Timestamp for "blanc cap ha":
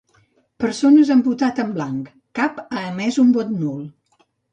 1.75-2.87